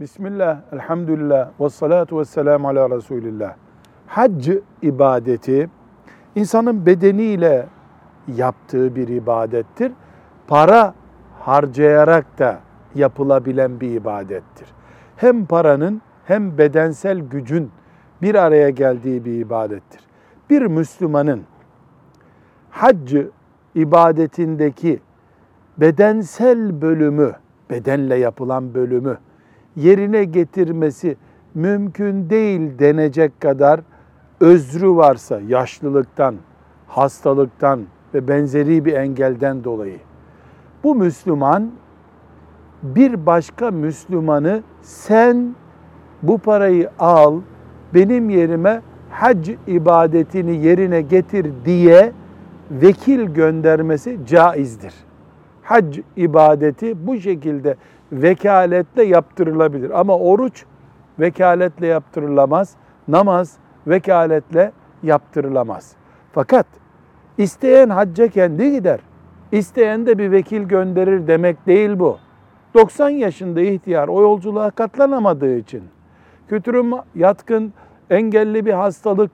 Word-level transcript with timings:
Bismillah, 0.00 0.60
elhamdülillah, 0.72 1.50
ve 1.60 1.68
salatu 1.68 2.18
ve 2.18 2.24
selamu 2.24 2.68
ala 2.68 2.90
Resulillah. 2.90 3.54
Hac 4.06 4.48
ibadeti 4.82 5.70
insanın 6.34 6.86
bedeniyle 6.86 7.66
yaptığı 8.36 8.96
bir 8.96 9.08
ibadettir. 9.08 9.92
Para 10.46 10.94
harcayarak 11.40 12.38
da 12.38 12.60
yapılabilen 12.94 13.80
bir 13.80 13.90
ibadettir. 13.90 14.68
Hem 15.16 15.46
paranın 15.46 16.02
hem 16.24 16.58
bedensel 16.58 17.18
gücün 17.18 17.70
bir 18.22 18.34
araya 18.34 18.70
geldiği 18.70 19.24
bir 19.24 19.40
ibadettir. 19.40 20.00
Bir 20.50 20.62
Müslümanın 20.62 21.42
hac 22.70 23.14
ibadetindeki 23.74 25.00
bedensel 25.78 26.82
bölümü, 26.82 27.32
bedenle 27.70 28.14
yapılan 28.14 28.74
bölümü 28.74 29.18
yerine 29.76 30.24
getirmesi 30.24 31.16
mümkün 31.54 32.30
değil 32.30 32.78
denecek 32.78 33.40
kadar 33.40 33.80
özrü 34.40 34.88
varsa 34.88 35.40
yaşlılıktan, 35.48 36.34
hastalıktan 36.86 37.80
ve 38.14 38.28
benzeri 38.28 38.84
bir 38.84 38.92
engelden 38.92 39.64
dolayı 39.64 39.98
bu 40.84 40.94
Müslüman 40.94 41.70
bir 42.82 43.26
başka 43.26 43.70
Müslümanı 43.70 44.62
sen 44.82 45.54
bu 46.22 46.38
parayı 46.38 46.90
al 46.98 47.40
benim 47.94 48.30
yerime 48.30 48.82
hac 49.10 49.50
ibadetini 49.66 50.66
yerine 50.66 51.00
getir 51.00 51.50
diye 51.64 52.12
vekil 52.70 53.20
göndermesi 53.20 54.18
caizdir. 54.26 54.94
Hac 55.64 55.98
ibadeti 56.16 57.06
bu 57.06 57.20
şekilde 57.20 57.76
vekaletle 58.12 59.04
yaptırılabilir. 59.04 60.00
Ama 60.00 60.18
oruç 60.18 60.64
vekaletle 61.20 61.86
yaptırılamaz. 61.86 62.74
Namaz 63.08 63.56
vekaletle 63.86 64.72
yaptırılamaz. 65.02 65.92
Fakat 66.32 66.66
isteyen 67.38 67.88
hacca 67.88 68.28
kendi 68.28 68.72
gider. 68.72 69.00
İsteyen 69.52 70.06
de 70.06 70.18
bir 70.18 70.30
vekil 70.30 70.62
gönderir 70.62 71.26
demek 71.26 71.66
değil 71.66 71.98
bu. 71.98 72.18
90 72.74 73.08
yaşında 73.08 73.60
ihtiyar 73.60 74.08
o 74.08 74.22
yolculuğa 74.22 74.70
katlanamadığı 74.70 75.56
için 75.56 75.82
kötürüm 76.48 76.92
yatkın 77.14 77.72
engelli 78.10 78.66
bir 78.66 78.72
hastalık 78.72 79.30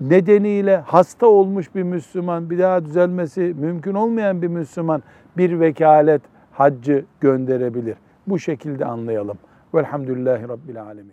nedeniyle 0.00 0.76
hasta 0.76 1.26
olmuş 1.26 1.74
bir 1.74 1.82
Müslüman 1.82 2.50
bir 2.50 2.58
daha 2.58 2.84
düzelmesi 2.84 3.40
mümkün 3.40 3.94
olmayan 3.94 4.42
bir 4.42 4.48
Müslüman 4.48 5.02
bir 5.36 5.60
vekalet 5.60 6.22
haccı 6.52 7.04
gönderebilir. 7.20 7.96
Bu 8.26 8.38
şekilde 8.38 8.84
anlayalım. 8.84 9.38
Velhamdülillahi 9.74 10.48
Rabbil 10.48 10.82
Alemin. 10.82 11.08